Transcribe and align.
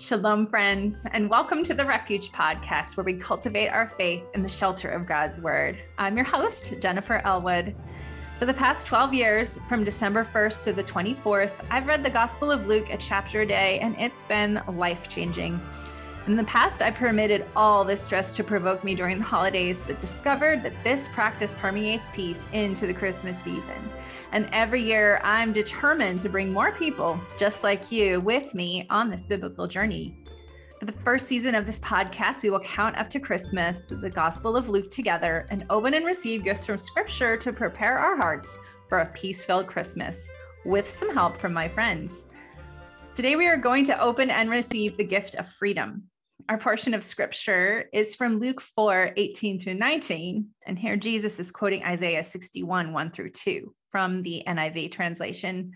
Shalom, 0.00 0.46
friends, 0.46 1.06
and 1.12 1.28
welcome 1.28 1.62
to 1.62 1.74
the 1.74 1.84
Refuge 1.84 2.32
Podcast, 2.32 2.96
where 2.96 3.04
we 3.04 3.12
cultivate 3.12 3.68
our 3.68 3.86
faith 3.86 4.22
in 4.32 4.42
the 4.42 4.48
shelter 4.48 4.88
of 4.88 5.06
God's 5.06 5.42
Word. 5.42 5.76
I'm 5.98 6.16
your 6.16 6.24
host, 6.24 6.72
Jennifer 6.80 7.20
Elwood. 7.22 7.76
For 8.38 8.46
the 8.46 8.54
past 8.54 8.86
12 8.86 9.12
years, 9.12 9.60
from 9.68 9.84
December 9.84 10.24
1st 10.24 10.64
to 10.64 10.72
the 10.72 10.84
24th, 10.84 11.62
I've 11.70 11.86
read 11.86 12.02
the 12.02 12.08
Gospel 12.08 12.50
of 12.50 12.66
Luke 12.66 12.88
a 12.88 12.96
chapter 12.96 13.42
a 13.42 13.46
day, 13.46 13.78
and 13.80 13.94
it's 13.98 14.24
been 14.24 14.62
life 14.68 15.06
changing. 15.10 15.60
In 16.26 16.34
the 16.34 16.44
past, 16.44 16.80
I 16.80 16.90
permitted 16.90 17.44
all 17.54 17.84
this 17.84 18.00
stress 18.00 18.34
to 18.36 18.42
provoke 18.42 18.82
me 18.82 18.94
during 18.94 19.18
the 19.18 19.24
holidays, 19.24 19.82
but 19.82 20.00
discovered 20.00 20.62
that 20.62 20.82
this 20.82 21.08
practice 21.08 21.54
permeates 21.54 22.08
peace 22.14 22.46
into 22.54 22.86
the 22.86 22.94
Christmas 22.94 23.36
season. 23.42 23.90
And 24.32 24.48
every 24.52 24.80
year, 24.80 25.20
I'm 25.24 25.52
determined 25.52 26.20
to 26.20 26.28
bring 26.28 26.52
more 26.52 26.70
people 26.70 27.18
just 27.36 27.64
like 27.64 27.90
you 27.90 28.20
with 28.20 28.54
me 28.54 28.86
on 28.88 29.10
this 29.10 29.24
biblical 29.24 29.66
journey. 29.66 30.16
For 30.78 30.86
the 30.86 30.92
first 30.92 31.26
season 31.26 31.56
of 31.56 31.66
this 31.66 31.80
podcast, 31.80 32.42
we 32.42 32.50
will 32.50 32.60
count 32.60 32.96
up 32.96 33.10
to 33.10 33.20
Christmas, 33.20 33.82
the 33.84 34.08
Gospel 34.08 34.56
of 34.56 34.68
Luke 34.68 34.90
together, 34.90 35.46
and 35.50 35.66
open 35.68 35.94
and 35.94 36.06
receive 36.06 36.44
gifts 36.44 36.64
from 36.64 36.78
Scripture 36.78 37.36
to 37.38 37.52
prepare 37.52 37.98
our 37.98 38.16
hearts 38.16 38.56
for 38.88 39.00
a 39.00 39.06
peace 39.06 39.44
filled 39.44 39.66
Christmas 39.66 40.30
with 40.64 40.88
some 40.88 41.12
help 41.12 41.36
from 41.38 41.52
my 41.52 41.66
friends. 41.66 42.24
Today, 43.14 43.34
we 43.34 43.48
are 43.48 43.56
going 43.56 43.84
to 43.86 44.00
open 44.00 44.30
and 44.30 44.48
receive 44.48 44.96
the 44.96 45.04
gift 45.04 45.34
of 45.34 45.48
freedom. 45.48 46.04
Our 46.48 46.56
portion 46.56 46.94
of 46.94 47.04
scripture 47.04 47.88
is 47.92 48.14
from 48.14 48.38
Luke 48.38 48.60
4 48.60 49.12
18 49.16 49.58
through 49.58 49.74
19. 49.74 50.48
And 50.66 50.78
here 50.78 50.96
Jesus 50.96 51.38
is 51.40 51.50
quoting 51.50 51.84
Isaiah 51.84 52.24
61 52.24 52.92
1 52.92 53.10
through 53.10 53.30
2 53.30 53.74
from 53.90 54.22
the 54.22 54.42
NIV 54.46 54.92
translation. 54.92 55.72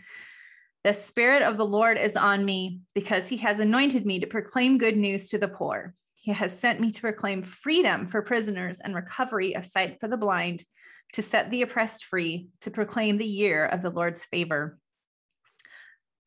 The 0.85 0.93
Spirit 0.93 1.43
of 1.43 1.57
the 1.57 1.67
Lord 1.67 1.97
is 1.97 2.17
on 2.17 2.45
me 2.45 2.81
because 2.95 3.29
he 3.29 3.39
has 3.39 3.59
anointed 3.59 4.05
me 4.05 4.21
to 4.21 4.27
proclaim 4.27 4.79
good 4.79 4.97
news 4.97 5.31
to 5.31 5.39
the 5.39 5.49
poor. 5.49 5.95
He 6.15 6.33
has 6.33 6.59
sent 6.59 6.81
me 6.81 6.91
to 6.91 7.01
proclaim 7.01 7.43
freedom 7.43 8.07
for 8.07 8.23
prisoners 8.23 8.81
and 8.81 8.95
recovery 8.95 9.55
of 9.57 9.65
sight 9.65 9.99
for 10.01 10.09
the 10.09 10.17
blind, 10.17 10.65
to 11.15 11.23
set 11.23 11.51
the 11.51 11.63
oppressed 11.63 12.07
free, 12.07 12.49
to 12.61 12.71
proclaim 12.71 13.19
the 13.19 13.27
year 13.27 13.67
of 13.67 13.83
the 13.83 13.91
Lord's 13.91 14.25
favor. 14.25 14.79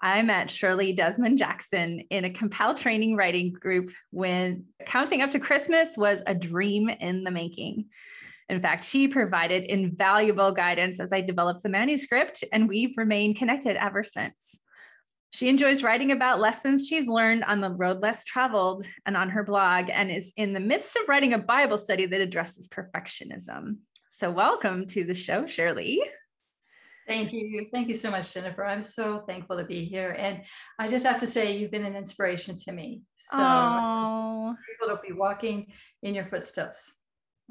I 0.01 0.21
met 0.21 0.51
Shirley 0.51 0.93
Desmond 0.93 1.39
Jackson 1.39 2.01
in 2.11 2.25
a 2.25 2.29
Compel 2.29 2.75
training 2.75 3.15
writing 3.15 3.51
group 3.51 3.91
when 4.11 4.65
counting 4.85 5.21
up 5.21 5.31
to 5.31 5.39
Christmas 5.39 5.97
was 5.97 6.21
a 6.27 6.35
dream 6.35 6.89
in 6.89 7.23
the 7.23 7.31
making. 7.31 7.85
In 8.49 8.61
fact, 8.61 8.83
she 8.83 9.07
provided 9.07 9.63
invaluable 9.63 10.53
guidance 10.53 10.99
as 10.99 11.11
I 11.11 11.21
developed 11.21 11.63
the 11.63 11.69
manuscript, 11.69 12.43
and 12.53 12.67
we've 12.67 12.97
remained 12.97 13.37
connected 13.37 13.75
ever 13.75 14.03
since. 14.03 14.59
She 15.31 15.49
enjoys 15.49 15.83
writing 15.83 16.11
about 16.11 16.39
lessons 16.39 16.87
she's 16.87 17.07
learned 17.07 17.43
on 17.43 17.59
the 17.59 17.73
road 17.73 18.01
less 18.01 18.23
traveled 18.23 18.85
and 19.05 19.17
on 19.17 19.29
her 19.29 19.43
blog, 19.43 19.89
and 19.89 20.09
is 20.09 20.31
in 20.37 20.53
the 20.53 20.59
midst 20.61 20.95
of 20.95 21.09
writing 21.09 21.33
a 21.33 21.37
Bible 21.37 21.77
study 21.77 22.05
that 22.05 22.21
addresses 22.21 22.69
perfectionism. 22.69 23.77
So, 24.11 24.31
welcome 24.31 24.87
to 24.87 25.03
the 25.03 25.13
show, 25.13 25.45
Shirley. 25.45 26.01
Thank 27.07 27.33
you. 27.33 27.67
Thank 27.71 27.87
you 27.87 27.93
so 27.93 28.11
much, 28.11 28.33
Jennifer. 28.33 28.65
I'm 28.65 28.81
so 28.81 29.23
thankful 29.27 29.57
to 29.57 29.63
be 29.63 29.85
here. 29.85 30.11
And 30.11 30.41
I 30.79 30.87
just 30.87 31.05
have 31.05 31.19
to 31.19 31.27
say, 31.27 31.55
you've 31.55 31.71
been 31.71 31.85
an 31.85 31.95
inspiration 31.95 32.55
to 32.65 32.71
me. 32.71 33.01
So, 33.31 33.37
oh. 33.39 34.55
people 34.69 34.95
to 34.95 35.01
be 35.05 35.13
walking 35.13 35.67
in 36.03 36.15
your 36.15 36.25
footsteps. 36.25 36.95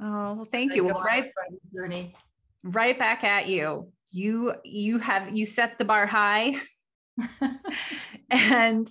Oh, 0.01 0.35
well, 0.35 0.49
thank 0.51 0.75
you. 0.75 0.85
Well, 0.85 1.03
right, 1.03 1.31
journey. 1.75 2.15
right 2.63 2.99
back 2.99 3.25
at 3.25 3.49
you. 3.49 3.91
You 4.13 4.55
you 4.65 4.99
have 4.99 5.37
you 5.37 5.47
set 5.47 5.79
the 5.79 5.85
bar 5.85 6.07
high, 6.07 6.61
and 8.31 8.87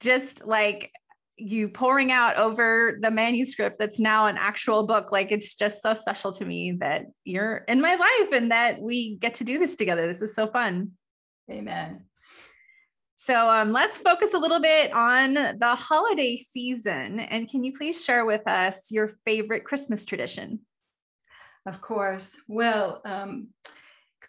just 0.00 0.46
like 0.46 0.90
you 1.38 1.68
pouring 1.68 2.10
out 2.10 2.36
over 2.36 2.98
the 3.00 3.10
manuscript 3.10 3.78
that's 3.78 4.00
now 4.00 4.26
an 4.26 4.36
actual 4.36 4.86
book 4.86 5.12
like 5.12 5.30
it's 5.30 5.54
just 5.54 5.80
so 5.80 5.94
special 5.94 6.32
to 6.32 6.44
me 6.44 6.72
that 6.80 7.06
you're 7.24 7.58
in 7.68 7.80
my 7.80 7.94
life 7.94 8.32
and 8.32 8.50
that 8.50 8.80
we 8.80 9.14
get 9.16 9.34
to 9.34 9.44
do 9.44 9.56
this 9.56 9.76
together 9.76 10.06
this 10.08 10.20
is 10.20 10.34
so 10.34 10.48
fun 10.48 10.90
amen 11.48 12.02
so 13.20 13.50
um, 13.50 13.72
let's 13.72 13.98
focus 13.98 14.32
a 14.32 14.38
little 14.38 14.60
bit 14.60 14.92
on 14.92 15.34
the 15.34 15.74
holiday 15.74 16.36
season. 16.36 17.18
And 17.18 17.50
can 17.50 17.64
you 17.64 17.72
please 17.76 18.04
share 18.04 18.24
with 18.24 18.46
us 18.46 18.92
your 18.92 19.08
favorite 19.24 19.64
Christmas 19.64 20.06
tradition? 20.06 20.60
Of 21.66 21.80
course. 21.80 22.36
Well, 22.46 23.02
um, 23.04 23.48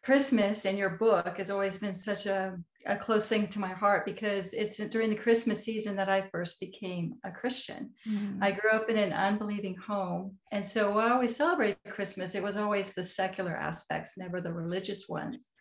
Christmas 0.04 0.66
and 0.66 0.76
your 0.76 0.90
book 0.90 1.38
has 1.38 1.52
always 1.52 1.78
been 1.78 1.94
such 1.94 2.26
a, 2.26 2.58
a 2.88 2.98
close 2.98 3.28
thing 3.28 3.48
to 3.50 3.60
my 3.60 3.74
heart 3.74 4.08
because 4.08 4.56
it's 4.56 4.78
during 4.78 5.12
the 5.12 5.16
Christmas 5.16 5.64
season 5.64 5.96
that 5.98 6.10
I 6.10 6.28
first 6.32 6.60
became 6.60 7.14
a 7.24 7.30
Christian. 7.30 7.92
Mm. 8.10 8.40
I 8.42 8.54
grew 8.54 8.72
up 8.72 8.90
in 8.90 8.98
an 8.98 9.14
unbelieving 9.14 9.76
home. 9.76 10.36
And 10.52 10.66
so 10.66 10.92
while 10.94 11.20
we 11.20 11.28
celebrated 11.28 11.78
Christmas. 11.90 12.34
It 12.34 12.42
was 12.42 12.58
always 12.58 12.94
the 12.94 13.04
secular 13.04 13.56
aspects, 13.56 14.18
never 14.18 14.40
the 14.40 14.54
religious 14.54 15.10
ones. 15.10 15.52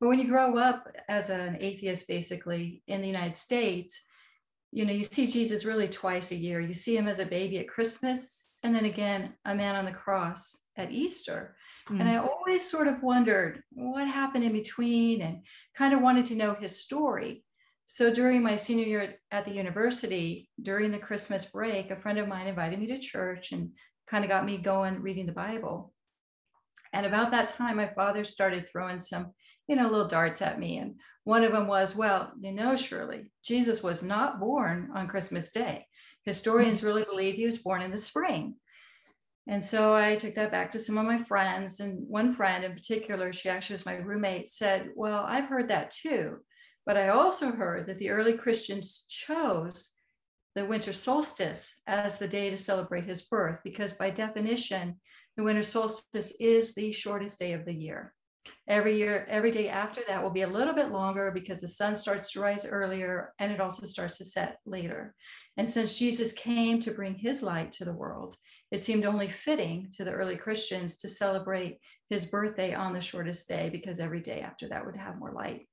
But 0.00 0.08
when 0.08 0.18
you 0.18 0.28
grow 0.28 0.58
up 0.58 0.86
as 1.08 1.30
an 1.30 1.58
atheist, 1.60 2.06
basically 2.06 2.82
in 2.86 3.00
the 3.00 3.06
United 3.06 3.34
States, 3.34 4.02
you 4.72 4.84
know, 4.84 4.92
you 4.92 5.04
see 5.04 5.26
Jesus 5.26 5.64
really 5.64 5.88
twice 5.88 6.32
a 6.32 6.36
year. 6.36 6.60
You 6.60 6.74
see 6.74 6.96
him 6.96 7.08
as 7.08 7.18
a 7.18 7.26
baby 7.26 7.58
at 7.58 7.68
Christmas, 7.68 8.46
and 8.62 8.74
then 8.74 8.84
again, 8.84 9.34
a 9.44 9.54
man 9.54 9.74
on 9.74 9.84
the 9.84 9.92
cross 9.92 10.64
at 10.76 10.90
Easter. 10.90 11.56
Mm-hmm. 11.88 12.00
And 12.00 12.10
I 12.10 12.14
mm. 12.14 12.28
always 12.28 12.68
sort 12.68 12.88
of 12.88 13.02
wondered 13.02 13.62
what 13.72 14.08
happened 14.08 14.44
in 14.44 14.52
between 14.52 15.22
and 15.22 15.42
kind 15.74 15.94
of 15.94 16.02
wanted 16.02 16.26
to 16.26 16.34
know 16.34 16.54
his 16.54 16.80
story. 16.80 17.44
So 17.86 18.12
during 18.12 18.42
my 18.42 18.56
senior 18.56 18.84
year 18.84 19.14
at 19.30 19.44
the 19.44 19.52
university, 19.52 20.50
during 20.60 20.90
the 20.90 20.98
Christmas 20.98 21.44
break, 21.44 21.90
a 21.90 21.96
friend 21.96 22.18
of 22.18 22.26
mine 22.26 22.48
invited 22.48 22.80
me 22.80 22.88
to 22.88 22.98
church 22.98 23.52
and 23.52 23.70
kind 24.08 24.24
of 24.24 24.30
got 24.30 24.44
me 24.44 24.58
going 24.58 25.00
reading 25.00 25.26
the 25.26 25.32
Bible. 25.32 25.92
And 26.96 27.06
about 27.06 27.30
that 27.32 27.50
time, 27.50 27.76
my 27.76 27.88
father 27.88 28.24
started 28.24 28.68
throwing 28.68 29.00
some 29.00 29.32
you 29.68 29.76
know, 29.76 29.88
little 29.88 30.06
darts 30.06 30.42
at 30.42 30.58
me. 30.58 30.78
And 30.78 30.96
one 31.24 31.42
of 31.42 31.52
them 31.52 31.66
was, 31.66 31.96
well, 31.96 32.32
you 32.40 32.52
know, 32.52 32.76
Shirley, 32.76 33.32
Jesus 33.44 33.82
was 33.82 34.02
not 34.02 34.40
born 34.40 34.90
on 34.94 35.08
Christmas 35.08 35.50
Day. 35.50 35.86
Historians 36.24 36.82
really 36.82 37.04
believe 37.04 37.34
he 37.34 37.46
was 37.46 37.58
born 37.58 37.82
in 37.82 37.90
the 37.90 37.98
spring. 37.98 38.54
And 39.48 39.64
so 39.64 39.94
I 39.94 40.16
took 40.16 40.34
that 40.34 40.50
back 40.50 40.70
to 40.72 40.78
some 40.78 40.98
of 40.98 41.04
my 41.04 41.22
friends. 41.22 41.80
And 41.80 42.08
one 42.08 42.34
friend 42.34 42.64
in 42.64 42.72
particular, 42.72 43.32
she 43.32 43.48
actually 43.48 43.74
was 43.74 43.86
my 43.86 43.96
roommate, 43.96 44.48
said, 44.48 44.90
Well, 44.94 45.24
I've 45.26 45.48
heard 45.48 45.68
that 45.68 45.90
too. 45.90 46.38
But 46.84 46.96
I 46.96 47.08
also 47.08 47.50
heard 47.50 47.86
that 47.86 47.98
the 47.98 48.10
early 48.10 48.34
Christians 48.34 49.04
chose 49.08 49.92
the 50.54 50.64
winter 50.64 50.92
solstice 50.92 51.80
as 51.86 52.18
the 52.18 52.28
day 52.28 52.50
to 52.50 52.56
celebrate 52.56 53.04
his 53.04 53.22
birth, 53.22 53.60
because 53.62 53.92
by 53.92 54.10
definition, 54.10 54.96
the 55.36 55.44
winter 55.44 55.62
solstice 55.62 56.32
is 56.40 56.74
the 56.74 56.92
shortest 56.92 57.38
day 57.38 57.52
of 57.52 57.64
the 57.64 57.74
year. 57.74 58.12
Every 58.68 58.96
year, 58.96 59.26
every 59.28 59.50
day 59.50 59.68
after 59.68 60.02
that 60.08 60.22
will 60.22 60.30
be 60.30 60.42
a 60.42 60.48
little 60.48 60.74
bit 60.74 60.90
longer 60.90 61.30
because 61.32 61.60
the 61.60 61.68
sun 61.68 61.96
starts 61.96 62.32
to 62.32 62.40
rise 62.40 62.66
earlier 62.66 63.32
and 63.38 63.52
it 63.52 63.60
also 63.60 63.86
starts 63.86 64.18
to 64.18 64.24
set 64.24 64.58
later. 64.66 65.14
And 65.56 65.68
since 65.68 65.98
Jesus 65.98 66.32
came 66.32 66.80
to 66.80 66.90
bring 66.90 67.14
his 67.14 67.42
light 67.42 67.72
to 67.72 67.84
the 67.84 67.92
world, 67.92 68.36
it 68.70 68.78
seemed 68.78 69.04
only 69.04 69.28
fitting 69.28 69.88
to 69.92 70.04
the 70.04 70.12
early 70.12 70.36
Christians 70.36 70.96
to 70.98 71.08
celebrate 71.08 71.78
his 72.08 72.24
birthday 72.24 72.74
on 72.74 72.92
the 72.92 73.00
shortest 73.00 73.48
day 73.48 73.68
because 73.70 74.00
every 74.00 74.20
day 74.20 74.40
after 74.40 74.68
that 74.68 74.84
would 74.84 74.96
have 74.96 75.18
more 75.18 75.32
light. 75.32 75.68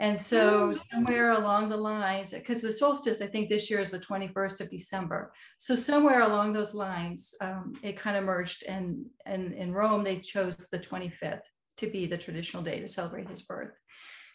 And 0.00 0.18
so, 0.18 0.70
oh, 0.70 0.72
somewhere 0.72 1.32
along 1.32 1.68
the 1.68 1.76
lines, 1.76 2.30
because 2.30 2.62
the 2.62 2.72
solstice, 2.72 3.20
I 3.20 3.26
think 3.26 3.50
this 3.50 3.70
year 3.70 3.80
is 3.80 3.90
the 3.90 3.98
21st 3.98 4.62
of 4.62 4.70
December. 4.70 5.32
So, 5.58 5.76
somewhere 5.76 6.22
along 6.22 6.54
those 6.54 6.74
lines, 6.74 7.34
um, 7.42 7.74
it 7.82 7.98
kind 7.98 8.16
of 8.16 8.24
merged. 8.24 8.64
And, 8.64 9.04
and 9.26 9.52
in 9.52 9.74
Rome, 9.74 10.02
they 10.02 10.18
chose 10.18 10.56
the 10.72 10.78
25th 10.78 11.42
to 11.76 11.86
be 11.86 12.06
the 12.06 12.16
traditional 12.16 12.62
day 12.62 12.80
to 12.80 12.88
celebrate 12.88 13.28
his 13.28 13.42
birth. 13.42 13.72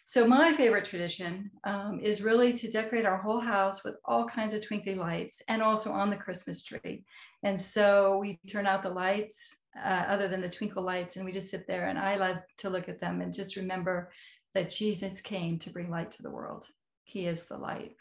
So 0.08 0.24
my 0.24 0.56
favorite 0.56 0.84
tradition 0.84 1.50
um, 1.64 1.98
is 2.00 2.22
really 2.22 2.52
to 2.52 2.70
decorate 2.70 3.06
our 3.06 3.16
whole 3.16 3.40
house 3.40 3.82
with 3.82 3.96
all 4.04 4.24
kinds 4.24 4.54
of 4.54 4.64
twinkly 4.64 4.94
lights 4.94 5.42
and 5.48 5.60
also 5.60 5.90
on 5.90 6.10
the 6.10 6.16
Christmas 6.16 6.62
tree. 6.62 7.04
And 7.42 7.60
so 7.60 8.18
we 8.18 8.38
turn 8.48 8.66
out 8.66 8.84
the 8.84 8.88
lights 8.88 9.56
uh, 9.76 10.04
other 10.08 10.28
than 10.28 10.40
the 10.40 10.48
twinkle 10.48 10.84
lights 10.84 11.16
and 11.16 11.24
we 11.24 11.32
just 11.32 11.50
sit 11.50 11.66
there 11.66 11.88
and 11.88 11.98
I 11.98 12.16
love 12.16 12.36
to 12.58 12.70
look 12.70 12.88
at 12.88 13.00
them 13.00 13.20
and 13.20 13.34
just 13.34 13.56
remember 13.56 14.12
that 14.56 14.70
Jesus 14.70 15.20
came 15.20 15.58
to 15.58 15.70
bring 15.70 15.90
light 15.90 16.12
to 16.12 16.22
the 16.22 16.30
world. 16.30 16.66
He 17.04 17.26
is 17.26 17.44
the 17.44 17.58
light. 17.58 17.96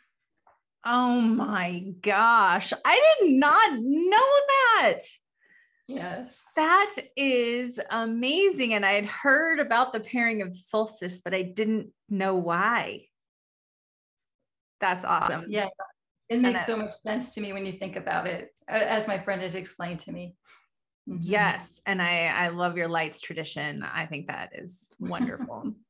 Oh 0.85 1.19
my 1.19 1.93
gosh. 2.01 2.71
I 2.85 3.15
did 3.19 3.33
not 3.33 3.73
know 3.77 4.17
that. 4.79 4.99
Yes. 5.87 6.41
That 6.55 6.91
is 7.17 7.77
amazing. 7.91 8.73
And 8.73 8.85
I 8.85 8.93
had 8.93 9.05
heard 9.05 9.59
about 9.59 9.91
the 9.91 9.99
pairing 9.99 10.41
of 10.43 10.57
solstice, 10.57 11.21
but 11.21 11.33
I 11.33 11.41
didn't 11.41 11.89
know 12.09 12.35
why. 12.35 13.07
That's 14.79 15.03
awesome. 15.03 15.47
Yeah. 15.49 15.67
It 16.29 16.39
makes 16.39 16.65
so 16.65 16.77
much 16.77 16.93
sense 17.05 17.31
to 17.31 17.41
me 17.41 17.51
when 17.51 17.65
you 17.65 17.73
think 17.73 17.97
about 17.97 18.27
it, 18.27 18.55
as 18.69 19.09
my 19.09 19.19
friend 19.19 19.41
has 19.41 19.55
explained 19.55 19.99
to 20.01 20.13
me. 20.13 20.35
Mm-hmm. 21.09 21.19
Yes. 21.21 21.81
And 21.85 22.01
I, 22.01 22.27
I 22.27 22.47
love 22.47 22.77
your 22.77 22.87
lights 22.87 23.19
tradition. 23.19 23.83
I 23.83 24.05
think 24.05 24.27
that 24.27 24.51
is 24.55 24.89
wonderful. 25.01 25.73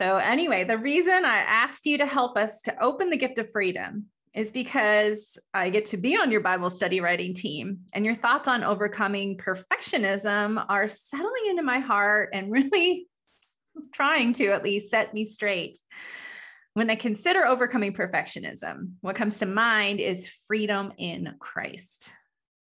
so, 0.00 0.16
anyway, 0.16 0.64
the 0.64 0.78
reason 0.78 1.26
I 1.26 1.40
asked 1.40 1.84
you 1.84 1.98
to 1.98 2.06
help 2.06 2.38
us 2.38 2.62
to 2.62 2.82
open 2.82 3.10
the 3.10 3.18
gift 3.18 3.36
of 3.36 3.50
freedom 3.50 4.06
is 4.32 4.50
because 4.50 5.38
I 5.52 5.68
get 5.68 5.84
to 5.86 5.98
be 5.98 6.16
on 6.16 6.30
your 6.30 6.40
Bible 6.40 6.70
study 6.70 7.02
writing 7.02 7.34
team, 7.34 7.80
and 7.92 8.02
your 8.02 8.14
thoughts 8.14 8.48
on 8.48 8.64
overcoming 8.64 9.36
perfectionism 9.36 10.64
are 10.70 10.88
settling 10.88 11.48
into 11.50 11.62
my 11.62 11.80
heart 11.80 12.30
and 12.32 12.50
really 12.50 13.08
trying 13.92 14.32
to 14.34 14.46
at 14.52 14.64
least 14.64 14.88
set 14.88 15.12
me 15.12 15.26
straight. 15.26 15.78
When 16.72 16.88
I 16.88 16.94
consider 16.94 17.44
overcoming 17.44 17.92
perfectionism, 17.92 18.92
what 19.02 19.16
comes 19.16 19.40
to 19.40 19.46
mind 19.46 20.00
is 20.00 20.32
freedom 20.46 20.94
in 20.96 21.34
Christ. 21.40 22.10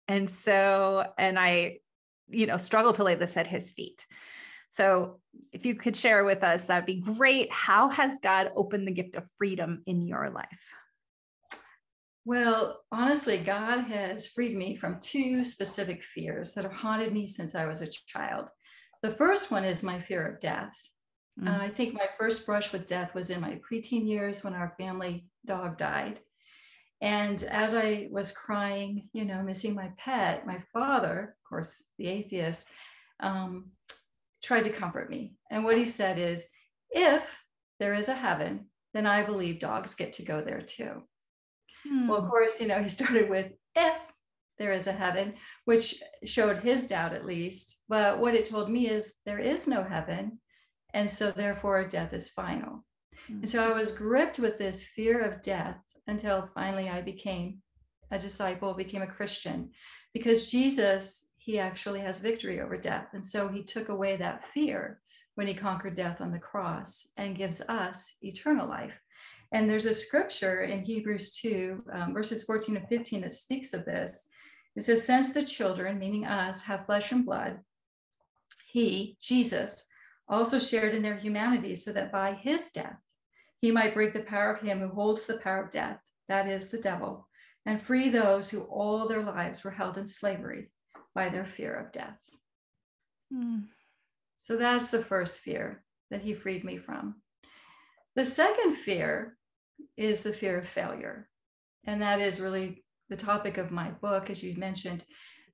And 0.06 0.28
so, 0.28 1.06
and 1.16 1.38
I, 1.38 1.78
you 2.28 2.44
know, 2.44 2.58
struggle 2.58 2.92
to 2.92 3.04
lay 3.04 3.14
this 3.14 3.38
at 3.38 3.46
his 3.46 3.70
feet. 3.70 4.04
So, 4.72 5.20
if 5.52 5.66
you 5.66 5.74
could 5.74 5.94
share 5.94 6.24
with 6.24 6.42
us, 6.42 6.64
that'd 6.64 6.86
be 6.86 7.02
great. 7.02 7.52
How 7.52 7.90
has 7.90 8.18
God 8.20 8.52
opened 8.56 8.88
the 8.88 8.92
gift 8.92 9.16
of 9.16 9.24
freedom 9.36 9.82
in 9.84 10.00
your 10.00 10.30
life? 10.30 10.72
Well, 12.24 12.80
honestly, 12.90 13.36
God 13.36 13.82
has 13.82 14.26
freed 14.26 14.56
me 14.56 14.74
from 14.76 14.98
two 14.98 15.44
specific 15.44 16.02
fears 16.02 16.54
that 16.54 16.64
have 16.64 16.72
haunted 16.72 17.12
me 17.12 17.26
since 17.26 17.54
I 17.54 17.66
was 17.66 17.82
a 17.82 17.90
child. 18.06 18.48
The 19.02 19.14
first 19.16 19.50
one 19.50 19.64
is 19.64 19.82
my 19.82 20.00
fear 20.00 20.26
of 20.26 20.40
death. 20.40 20.74
Mm. 21.38 21.48
Uh, 21.48 21.64
I 21.64 21.68
think 21.68 21.92
my 21.92 22.06
first 22.18 22.46
brush 22.46 22.72
with 22.72 22.86
death 22.86 23.14
was 23.14 23.28
in 23.28 23.42
my 23.42 23.60
preteen 23.70 24.08
years 24.08 24.42
when 24.42 24.54
our 24.54 24.74
family 24.78 25.26
dog 25.44 25.76
died. 25.76 26.18
And 27.02 27.42
as 27.42 27.74
I 27.74 28.08
was 28.10 28.32
crying, 28.32 29.10
you 29.12 29.26
know, 29.26 29.42
missing 29.42 29.74
my 29.74 29.90
pet, 29.98 30.46
my 30.46 30.62
father, 30.72 31.36
of 31.36 31.48
course, 31.48 31.84
the 31.98 32.06
atheist, 32.06 32.68
um, 33.20 33.72
tried 34.42 34.64
to 34.64 34.70
comfort 34.70 35.08
me. 35.08 35.34
And 35.50 35.64
what 35.64 35.78
he 35.78 35.84
said 35.84 36.18
is, 36.18 36.48
if 36.90 37.24
there 37.78 37.94
is 37.94 38.08
a 38.08 38.14
heaven, 38.14 38.66
then 38.94 39.06
I 39.06 39.22
believe 39.22 39.60
dogs 39.60 39.94
get 39.94 40.12
to 40.14 40.24
go 40.24 40.42
there 40.42 40.60
too. 40.60 41.02
Hmm. 41.86 42.08
Well, 42.08 42.18
of 42.18 42.30
course, 42.30 42.60
you 42.60 42.68
know, 42.68 42.82
he 42.82 42.88
started 42.98 43.30
with 43.30 43.52
if 43.74 43.96
there 44.58 44.72
is 44.72 44.86
a 44.86 44.92
heaven, 44.92 45.34
which 45.64 46.02
showed 46.24 46.58
his 46.58 46.86
doubt 46.86 47.14
at 47.14 47.24
least. 47.24 47.82
But 47.88 48.18
what 48.18 48.34
it 48.34 48.46
told 48.46 48.70
me 48.70 48.88
is 48.88 49.14
there 49.24 49.38
is 49.38 49.66
no 49.66 49.82
heaven. 49.82 50.38
And 50.94 51.08
so 51.08 51.30
therefore 51.30 51.88
death 51.88 52.12
is 52.12 52.28
final. 52.28 52.84
Hmm. 53.26 53.38
And 53.38 53.48
so 53.48 53.64
I 53.64 53.72
was 53.72 53.92
gripped 53.92 54.38
with 54.38 54.58
this 54.58 54.84
fear 54.84 55.20
of 55.22 55.42
death 55.42 55.78
until 56.06 56.50
finally 56.54 56.88
I 56.88 57.00
became 57.00 57.58
a 58.10 58.18
disciple, 58.18 58.74
became 58.74 59.02
a 59.02 59.06
Christian, 59.06 59.70
because 60.12 60.46
Jesus, 60.46 61.28
he 61.44 61.58
actually 61.58 62.00
has 62.00 62.20
victory 62.20 62.60
over 62.60 62.76
death. 62.76 63.08
And 63.14 63.24
so 63.24 63.48
he 63.48 63.64
took 63.64 63.88
away 63.88 64.16
that 64.16 64.48
fear 64.48 65.00
when 65.34 65.48
he 65.48 65.54
conquered 65.54 65.96
death 65.96 66.20
on 66.20 66.30
the 66.30 66.38
cross 66.38 67.08
and 67.16 67.36
gives 67.36 67.60
us 67.62 68.16
eternal 68.22 68.68
life. 68.68 69.02
And 69.50 69.68
there's 69.68 69.86
a 69.86 69.94
scripture 69.94 70.62
in 70.62 70.84
Hebrews 70.84 71.32
2, 71.36 71.84
um, 71.92 72.14
verses 72.14 72.44
14 72.44 72.76
and 72.76 72.88
15, 72.88 73.22
that 73.22 73.32
speaks 73.32 73.74
of 73.74 73.84
this. 73.84 74.28
It 74.76 74.82
says, 74.82 75.04
Since 75.04 75.32
the 75.32 75.42
children, 75.42 75.98
meaning 75.98 76.26
us, 76.26 76.62
have 76.62 76.86
flesh 76.86 77.10
and 77.10 77.26
blood, 77.26 77.58
he, 78.66 79.16
Jesus, 79.20 79.88
also 80.28 80.60
shared 80.60 80.94
in 80.94 81.02
their 81.02 81.16
humanity, 81.16 81.74
so 81.74 81.92
that 81.92 82.12
by 82.12 82.34
his 82.34 82.70
death 82.70 82.96
he 83.60 83.72
might 83.72 83.94
break 83.94 84.12
the 84.12 84.20
power 84.20 84.52
of 84.52 84.60
him 84.60 84.78
who 84.78 84.88
holds 84.88 85.26
the 85.26 85.38
power 85.38 85.64
of 85.64 85.72
death, 85.72 85.98
that 86.28 86.46
is, 86.46 86.68
the 86.68 86.78
devil, 86.78 87.28
and 87.66 87.82
free 87.82 88.08
those 88.08 88.48
who 88.48 88.60
all 88.62 89.08
their 89.08 89.22
lives 89.22 89.64
were 89.64 89.70
held 89.72 89.98
in 89.98 90.06
slavery 90.06 90.66
by 91.14 91.28
their 91.28 91.46
fear 91.46 91.74
of 91.74 91.92
death. 91.92 92.20
Mm. 93.32 93.64
So 94.36 94.56
that's 94.56 94.90
the 94.90 95.04
first 95.04 95.40
fear 95.40 95.84
that 96.10 96.22
he 96.22 96.34
freed 96.34 96.64
me 96.64 96.78
from. 96.78 97.16
The 98.16 98.24
second 98.24 98.76
fear 98.76 99.36
is 99.96 100.22
the 100.22 100.32
fear 100.32 100.58
of 100.58 100.68
failure. 100.68 101.28
And 101.86 102.02
that 102.02 102.20
is 102.20 102.40
really 102.40 102.84
the 103.08 103.16
topic 103.16 103.58
of 103.58 103.70
my 103.70 103.90
book, 103.90 104.30
as 104.30 104.42
you 104.42 104.56
mentioned. 104.56 105.04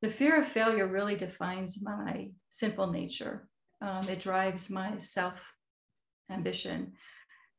The 0.02 0.10
fear 0.10 0.40
of 0.40 0.48
failure 0.48 0.86
really 0.86 1.16
defines 1.16 1.82
my 1.82 2.30
simple 2.50 2.90
nature. 2.90 3.48
Um, 3.80 4.08
it 4.08 4.20
drives 4.20 4.70
my 4.70 4.96
self 4.96 5.40
ambition 6.30 6.92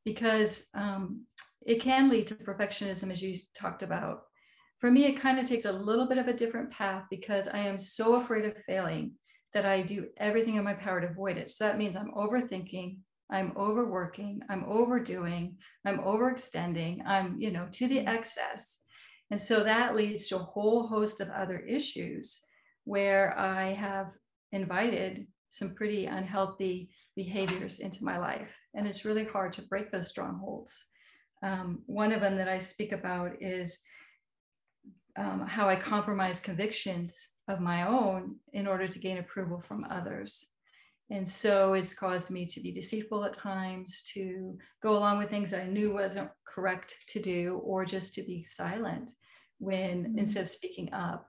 because 0.06 0.68
um, 0.74 1.26
it 1.66 1.82
can 1.82 2.10
lead 2.10 2.28
to 2.28 2.36
perfectionism, 2.36 3.12
as 3.12 3.22
you 3.22 3.38
talked 3.54 3.84
about. 3.84 4.24
For 4.80 4.90
me, 4.90 5.06
it 5.06 5.20
kind 5.20 5.40
of 5.40 5.46
takes 5.46 5.66
a 5.66 5.72
little 5.72 6.08
bit 6.08 6.18
of 6.18 6.28
a 6.28 6.34
different 6.34 6.72
path 6.72 7.04
because 7.10 7.48
I 7.48 7.60
am 7.60 7.78
so 7.78 8.16
afraid 8.16 8.46
of 8.46 8.56
failing 8.66 9.14
that 9.54 9.66
I 9.66 9.82
do 9.82 10.08
everything 10.18 10.56
in 10.56 10.64
my 10.64 10.74
power 10.74 11.02
to 11.02 11.08
avoid 11.08 11.38
it. 11.38 11.50
So 11.50 11.66
that 11.66 11.78
means 11.78 11.96
I'm 11.96 12.12
overthinking, 12.12 12.98
I'm 13.32 13.54
overworking, 13.58 14.42
I'm 14.50 14.64
overdoing, 14.66 15.58
I'm 15.86 16.00
overextending, 16.00 17.06
I'm, 17.06 17.40
you 17.40 17.52
know, 17.52 17.68
to 17.72 17.88
the 17.88 17.98
mm-hmm. 17.98 18.08
excess. 18.08 18.80
And 19.32 19.40
so 19.40 19.64
that 19.64 19.96
leads 19.96 20.28
to 20.28 20.38
a 20.38 20.40
whole 20.40 20.88
host 20.88 21.20
of 21.20 21.30
other 21.30 21.60
issues 21.60 22.42
where 22.86 23.38
I 23.38 23.74
have 23.74 24.08
invited 24.52 25.28
some 25.50 25.76
pretty 25.76 26.06
unhealthy 26.06 26.90
behaviors 27.16 27.80
into 27.80 28.04
my 28.04 28.18
life. 28.18 28.56
And 28.74 28.88
it's 28.88 29.06
really 29.06 29.26
hard 29.26 29.54
to 29.54 29.62
break 29.64 29.90
those 29.90 30.10
strongholds. 30.10 30.86
Um, 31.44 31.84
one 31.86 32.12
of 32.12 32.22
them 32.22 32.38
that 32.38 32.48
I 32.48 32.60
speak 32.60 32.92
about 32.92 33.34
is 33.42 33.80
um, 35.20 35.46
how 35.46 35.68
I 35.68 35.76
compromise 35.76 36.40
convictions 36.40 37.32
of 37.50 37.60
my 37.60 37.86
own 37.86 38.38
in 38.54 38.68
order 38.68 38.88
to 38.88 39.00
gain 39.00 39.18
approval 39.18 39.62
from 39.62 39.86
others. 39.90 40.48
And 41.12 41.28
so 41.28 41.74
it's 41.74 41.94
caused 41.94 42.32
me 42.32 42.46
to 42.46 42.62
be 42.62 42.72
deceitful 42.72 43.26
at 43.26 43.34
times, 43.34 44.04
to 44.14 44.58
go 44.82 44.96
along 44.96 45.18
with 45.18 45.30
things 45.30 45.54
I 45.54 45.66
knew 45.66 45.94
wasn't 45.94 46.30
correct 46.48 46.96
to 47.10 47.22
do, 47.22 47.60
or 47.64 47.84
just 47.84 48.14
to 48.14 48.24
be 48.24 48.44
silent 48.44 49.12
when 49.58 50.04
mm-hmm. 50.04 50.20
instead 50.20 50.44
of 50.44 50.50
speaking 50.50 50.94
up 50.94 51.26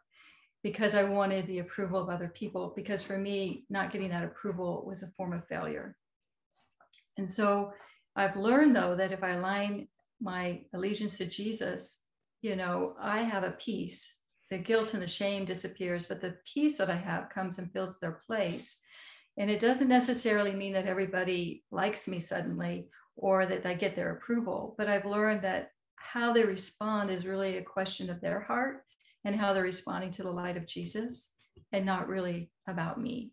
because 0.62 0.94
I 0.94 1.04
wanted 1.04 1.46
the 1.46 1.60
approval 1.60 2.00
of 2.00 2.10
other 2.10 2.28
people. 2.28 2.72
Because 2.76 3.02
for 3.02 3.19
me, 3.19 3.64
not 3.70 3.90
getting 3.90 4.10
that 4.10 4.25
approval 4.25 4.84
was 4.87 5.02
a 5.02 5.10
form 5.16 5.32
of 5.32 5.48
failure. 5.48 5.96
And 7.16 7.28
so 7.28 7.72
I've 8.14 8.37
learned 8.37 8.76
though 8.76 8.94
that 8.96 9.12
if 9.12 9.25
I 9.25 9.31
align 9.31 9.88
my 10.20 10.60
allegiance 10.75 11.16
to 11.19 11.25
Jesus, 11.25 12.02
you 12.42 12.56
know, 12.56 12.94
I 13.00 13.22
have 13.22 13.44
a 13.44 13.52
peace. 13.52 14.16
The 14.50 14.58
guilt 14.58 14.94
and 14.94 15.02
the 15.02 15.06
shame 15.06 15.44
disappears, 15.44 16.06
but 16.06 16.20
the 16.20 16.37
peace 16.52 16.78
that 16.78 16.90
I 16.90 16.96
have 16.96 17.31
comes 17.31 17.58
and 17.58 17.72
fills 17.72 17.98
their 17.98 18.20
place 18.26 18.81
and 19.40 19.50
it 19.50 19.58
doesn't 19.60 19.88
necessarily 19.88 20.52
mean 20.52 20.75
that 20.75 20.87
everybody 20.87 21.64
likes 21.70 22.06
me 22.06 22.20
suddenly 22.20 22.88
or 23.16 23.47
that 23.47 23.64
I 23.64 23.73
get 23.75 23.97
their 23.97 24.12
approval, 24.12 24.75
but 24.76 24.87
I've 24.88 25.06
learned 25.06 25.42
that 25.42 25.70
how 25.97 26.32
they 26.32 26.44
respond 26.44 27.11
is 27.11 27.26
really 27.26 27.56
a 27.56 27.62
question 27.62 28.11
of 28.11 28.20
their 28.20 28.40
heart 28.40 28.85
and 29.25 29.35
how 29.35 29.52
they're 29.52 29.62
responding 29.62 30.11
to 30.12 30.23
the 30.23 30.30
light 30.30 30.56
of 30.56 30.66
Jesus 30.66 31.32
and 31.73 31.87
not 31.87 32.06
really 32.06 32.50
about 32.66 33.00
me. 33.00 33.32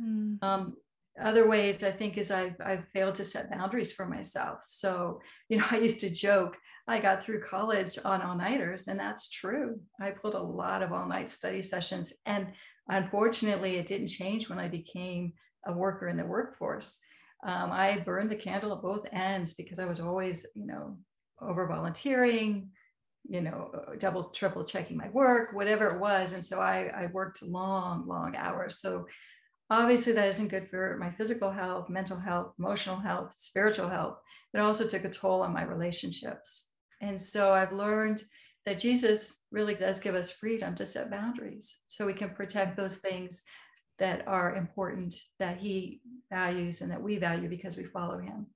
Mm. 0.00 0.42
Um, 0.42 0.76
other 1.20 1.48
ways 1.48 1.82
I 1.82 1.90
think 1.90 2.16
is 2.16 2.30
I've, 2.30 2.56
I've 2.64 2.88
failed 2.94 3.16
to 3.16 3.24
set 3.24 3.50
boundaries 3.50 3.92
for 3.92 4.06
myself. 4.06 4.60
So, 4.64 5.20
you 5.48 5.58
know, 5.58 5.66
I 5.70 5.78
used 5.78 6.00
to 6.00 6.10
joke, 6.10 6.56
I 6.88 7.00
got 7.00 7.22
through 7.22 7.42
college 7.42 7.98
on 8.04 8.22
all 8.22 8.36
nighters, 8.36 8.88
and 8.88 8.98
that's 8.98 9.28
true. 9.28 9.80
I 10.00 10.12
pulled 10.12 10.34
a 10.34 10.42
lot 10.42 10.82
of 10.82 10.92
all 10.92 11.06
night 11.06 11.28
study 11.28 11.62
sessions, 11.62 12.12
and 12.26 12.52
Unfortunately, 12.88 13.76
it 13.76 13.86
didn't 13.86 14.08
change 14.08 14.48
when 14.48 14.58
I 14.58 14.68
became 14.68 15.32
a 15.66 15.72
worker 15.72 16.08
in 16.08 16.16
the 16.16 16.24
workforce. 16.24 17.00
Um, 17.44 17.70
I 17.72 18.00
burned 18.04 18.30
the 18.30 18.36
candle 18.36 18.72
at 18.72 18.82
both 18.82 19.06
ends 19.12 19.54
because 19.54 19.78
I 19.78 19.86
was 19.86 20.00
always, 20.00 20.46
you 20.54 20.66
know, 20.66 20.96
over 21.40 21.66
volunteering, 21.66 22.70
you 23.28 23.40
know, 23.40 23.70
double, 23.98 24.30
triple 24.30 24.64
checking 24.64 24.96
my 24.96 25.08
work, 25.08 25.52
whatever 25.52 25.88
it 25.88 26.00
was. 26.00 26.32
And 26.32 26.44
so 26.44 26.60
I, 26.60 26.90
I 26.96 27.06
worked 27.12 27.42
long, 27.42 28.06
long 28.06 28.36
hours. 28.36 28.80
So 28.80 29.06
obviously 29.68 30.12
that 30.12 30.28
isn't 30.28 30.48
good 30.48 30.68
for 30.70 30.96
my 30.98 31.10
physical 31.10 31.50
health, 31.50 31.88
mental 31.88 32.18
health, 32.18 32.52
emotional 32.58 32.96
health, 32.96 33.34
spiritual 33.36 33.88
health. 33.88 34.18
It 34.54 34.60
also 34.60 34.86
took 34.86 35.04
a 35.04 35.10
toll 35.10 35.42
on 35.42 35.52
my 35.52 35.64
relationships. 35.64 36.70
And 37.00 37.20
so 37.20 37.52
I've 37.52 37.72
learned 37.72 38.22
that 38.64 38.78
Jesus 38.78 39.42
really 39.52 39.74
does 39.74 40.00
give 40.00 40.14
us 40.14 40.30
freedom 40.30 40.74
to 40.74 40.86
set 40.86 41.10
boundaries 41.10 41.84
so 41.86 42.04
we 42.04 42.14
can 42.14 42.30
protect 42.30 42.76
those 42.76 42.98
things 42.98 43.44
that 43.98 44.26
are 44.26 44.56
important 44.56 45.14
that 45.38 45.58
he 45.58 46.00
values 46.30 46.80
and 46.80 46.90
that 46.90 47.02
we 47.02 47.16
value 47.18 47.48
because 47.48 47.76
we 47.76 47.84
follow 47.84 48.18
him. 48.18 48.46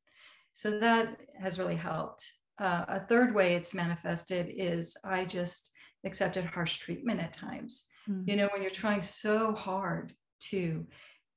So 0.53 0.79
that 0.81 1.17
has 1.41 1.59
really 1.59 1.77
helped. 1.77 2.31
Uh, 2.61 2.85
a 2.89 3.01
third 3.01 3.35
way 3.35 3.55
it's 3.55 3.73
manifested 3.73 4.53
is 4.55 4.97
I 5.05 5.25
just 5.25 5.71
accepted 6.05 6.45
harsh 6.45 6.79
treatment 6.79 7.21
at 7.21 7.33
times. 7.33 7.87
Mm-hmm. 8.09 8.29
You 8.29 8.37
know, 8.37 8.49
when 8.53 8.63
you're 8.63 8.71
trying 8.71 9.03
so 9.03 9.53
hard 9.53 10.13
to 10.51 10.87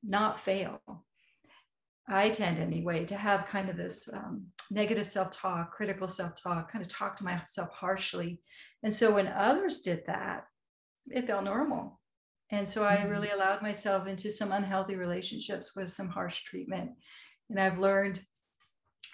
not 0.03 0.39
fail, 0.39 0.81
I 2.07 2.29
tend 2.31 2.60
anyway 2.60 3.05
to 3.05 3.15
have 3.15 3.45
kind 3.45 3.69
of 3.69 3.77
this 3.77 4.10
um, 4.12 4.48
negative 4.69 5.07
self 5.07 5.31
talk, 5.31 5.72
critical 5.72 6.07
self 6.07 6.36
talk, 6.41 6.72
kind 6.72 6.83
of 6.83 6.91
talk 6.91 7.15
to 7.17 7.24
myself 7.24 7.69
harshly. 7.72 8.41
And 8.83 8.93
so 8.93 9.13
when 9.13 9.27
others 9.27 9.81
did 9.81 10.03
that, 10.07 10.45
it 11.07 11.27
felt 11.27 11.45
normal. 11.45 12.00
And 12.51 12.67
so 12.67 12.83
I 12.83 13.03
really 13.03 13.27
mm-hmm. 13.27 13.38
allowed 13.39 13.62
myself 13.62 14.07
into 14.07 14.29
some 14.29 14.51
unhealthy 14.51 14.95
relationships 14.95 15.75
with 15.75 15.91
some 15.91 16.10
harsh 16.10 16.43
treatment. 16.43 16.91
And 17.50 17.60
I've 17.60 17.79
learned 17.79 18.22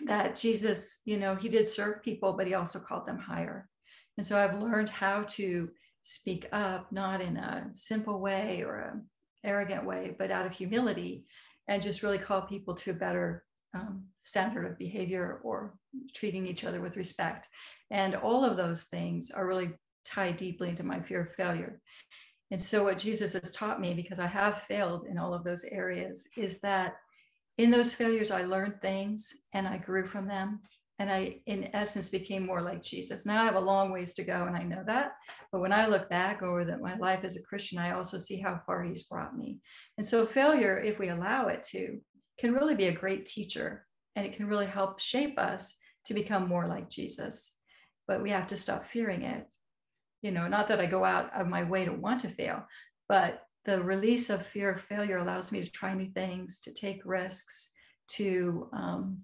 that 0.05 0.35
Jesus, 0.35 1.01
you 1.05 1.17
know, 1.17 1.35
he 1.35 1.49
did 1.49 1.67
serve 1.67 2.03
people, 2.03 2.33
but 2.33 2.47
he 2.47 2.53
also 2.53 2.79
called 2.79 3.05
them 3.05 3.19
higher. 3.19 3.69
And 4.17 4.25
so 4.25 4.39
I've 4.39 4.61
learned 4.61 4.89
how 4.89 5.23
to 5.23 5.69
speak 6.03 6.47
up, 6.51 6.91
not 6.91 7.21
in 7.21 7.37
a 7.37 7.69
simple 7.73 8.19
way 8.19 8.63
or 8.65 8.79
a 8.79 9.47
arrogant 9.47 9.85
way, 9.85 10.15
but 10.17 10.31
out 10.31 10.45
of 10.45 10.51
humility 10.51 11.25
and 11.69 11.83
just 11.83 12.01
really 12.01 12.17
call 12.17 12.41
people 12.41 12.73
to 12.73 12.91
a 12.91 12.95
better 12.95 13.45
um, 13.75 14.03
standard 14.19 14.65
of 14.65 14.79
behavior 14.79 15.39
or 15.43 15.75
treating 16.15 16.47
each 16.47 16.65
other 16.65 16.81
with 16.81 16.97
respect. 16.97 17.47
And 17.91 18.15
all 18.15 18.43
of 18.43 18.57
those 18.57 18.85
things 18.85 19.29
are 19.29 19.47
really 19.47 19.69
tied 20.03 20.37
deeply 20.37 20.69
into 20.69 20.83
my 20.83 20.99
fear 20.99 21.21
of 21.21 21.35
failure. 21.35 21.79
And 22.51 22.59
so, 22.59 22.83
what 22.83 22.97
Jesus 22.97 23.33
has 23.33 23.51
taught 23.51 23.79
me, 23.79 23.93
because 23.93 24.17
I 24.17 24.25
have 24.25 24.63
failed 24.63 25.05
in 25.07 25.19
all 25.19 25.35
of 25.35 25.43
those 25.43 25.63
areas, 25.63 26.27
is 26.35 26.59
that 26.61 26.95
in 27.59 27.69
those 27.69 27.93
failures, 27.93 28.31
I 28.31 28.43
learned 28.43 28.81
things 28.81 29.31
and 29.53 29.67
I 29.67 29.77
grew 29.77 30.07
from 30.07 30.27
them. 30.27 30.61
And 30.99 31.09
I, 31.09 31.37
in 31.45 31.69
essence, 31.73 32.09
became 32.09 32.45
more 32.45 32.61
like 32.61 32.83
Jesus. 32.83 33.25
Now 33.25 33.41
I 33.41 33.45
have 33.45 33.55
a 33.55 33.59
long 33.59 33.91
ways 33.91 34.13
to 34.15 34.23
go, 34.23 34.45
and 34.45 34.55
I 34.55 34.63
know 34.63 34.83
that. 34.85 35.13
But 35.51 35.61
when 35.61 35.71
I 35.71 35.87
look 35.87 36.09
back 36.09 36.41
over 36.41 36.65
that 36.65 36.81
my 36.81 36.97
life 36.97 37.21
as 37.23 37.37
a 37.37 37.43
Christian, 37.43 37.79
I 37.79 37.91
also 37.91 38.17
see 38.17 38.39
how 38.39 38.61
far 38.65 38.83
He's 38.83 39.03
brought 39.03 39.37
me. 39.37 39.59
And 39.97 40.05
so, 40.05 40.25
failure, 40.25 40.77
if 40.77 40.99
we 40.99 41.09
allow 41.09 41.47
it 41.47 41.63
to, 41.71 41.99
can 42.37 42.53
really 42.53 42.75
be 42.75 42.87
a 42.87 42.95
great 42.95 43.25
teacher, 43.25 43.85
and 44.15 44.25
it 44.25 44.33
can 44.33 44.47
really 44.47 44.65
help 44.65 44.99
shape 44.99 45.39
us 45.39 45.77
to 46.05 46.13
become 46.13 46.47
more 46.47 46.67
like 46.67 46.89
Jesus. 46.89 47.55
But 48.07 48.21
we 48.21 48.29
have 48.31 48.47
to 48.47 48.57
stop 48.57 48.85
fearing 48.85 49.21
it 49.21 49.47
you 50.21 50.31
know 50.31 50.47
not 50.47 50.67
that 50.67 50.79
i 50.79 50.85
go 50.85 51.03
out 51.03 51.33
of 51.33 51.47
my 51.47 51.63
way 51.63 51.85
to 51.85 51.91
want 51.91 52.19
to 52.21 52.29
fail 52.29 52.65
but 53.07 53.43
the 53.65 53.81
release 53.81 54.29
of 54.29 54.45
fear 54.47 54.71
of 54.71 54.81
failure 54.81 55.17
allows 55.17 55.51
me 55.51 55.63
to 55.63 55.71
try 55.71 55.93
new 55.93 56.09
things 56.11 56.59
to 56.59 56.73
take 56.73 57.01
risks 57.05 57.71
to 58.07 58.67
um, 58.73 59.19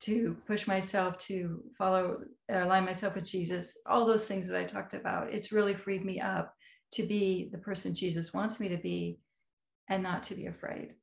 to 0.00 0.36
push 0.46 0.66
myself 0.66 1.18
to 1.18 1.62
follow 1.76 2.20
align 2.48 2.84
myself 2.84 3.14
with 3.14 3.24
jesus 3.24 3.78
all 3.86 4.06
those 4.06 4.26
things 4.26 4.48
that 4.48 4.58
i 4.58 4.64
talked 4.64 4.94
about 4.94 5.32
it's 5.32 5.52
really 5.52 5.74
freed 5.74 6.04
me 6.04 6.20
up 6.20 6.54
to 6.92 7.02
be 7.02 7.48
the 7.52 7.58
person 7.58 7.94
jesus 7.94 8.32
wants 8.32 8.58
me 8.58 8.68
to 8.68 8.78
be 8.78 9.18
and 9.90 10.02
not 10.02 10.22
to 10.22 10.34
be 10.34 10.46
afraid. 10.46 10.94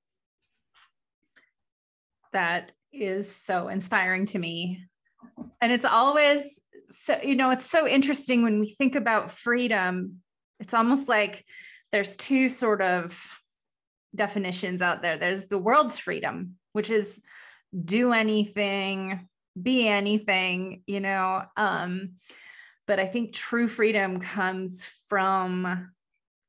That 2.33 2.71
is 2.91 3.29
so 3.29 3.67
inspiring 3.67 4.25
to 4.27 4.39
me. 4.39 4.85
And 5.61 5.71
it's 5.71 5.85
always 5.85 6.59
so 6.89 7.19
you 7.21 7.35
know 7.35 7.51
it's 7.51 7.69
so 7.69 7.85
interesting 7.85 8.43
when 8.43 8.61
we 8.61 8.73
think 8.75 8.95
about 8.95 9.29
freedom 9.29 10.21
it's 10.61 10.73
almost 10.73 11.09
like 11.09 11.43
there's 11.91 12.15
two 12.15 12.47
sort 12.47 12.81
of 12.81 13.21
definitions 14.15 14.81
out 14.81 15.01
there. 15.01 15.17
There's 15.17 15.47
the 15.47 15.57
world's 15.57 15.99
freedom 15.99 16.55
which 16.71 16.89
is 16.89 17.21
do 17.85 18.13
anything 18.13 19.27
be 19.61 19.87
anything 19.87 20.83
you 20.85 20.99
know 20.99 21.43
um 21.55 22.11
but 22.85 22.99
i 22.99 23.05
think 23.05 23.33
true 23.33 23.67
freedom 23.67 24.19
comes 24.19 24.85
from 25.07 25.89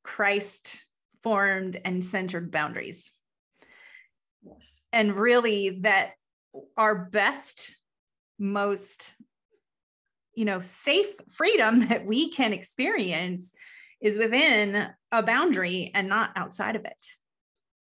christ 0.04 0.84
formed 1.22 1.80
and 1.84 2.04
centered 2.04 2.50
boundaries 2.50 3.10
yes. 4.42 4.82
and 4.92 5.14
really 5.14 5.80
that 5.80 6.12
our 6.76 6.94
best 6.94 7.76
most 8.38 9.14
you 10.34 10.44
know 10.44 10.60
safe 10.60 11.12
freedom 11.30 11.80
that 11.88 12.06
we 12.06 12.30
can 12.30 12.52
experience 12.52 13.52
is 14.00 14.16
within 14.16 14.88
a 15.10 15.22
boundary 15.22 15.90
and 15.94 16.08
not 16.08 16.30
outside 16.36 16.76
of 16.76 16.84
it 16.84 17.06